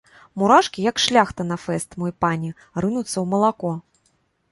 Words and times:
Мурашкі, 0.37 0.79
як 0.91 1.01
шляхта 1.03 1.45
на 1.49 1.57
фэст, 1.65 1.89
мой 2.03 2.13
пане, 2.25 2.49
рынуцца 2.83 3.13
ў 3.13 3.25
малако. 3.35 3.71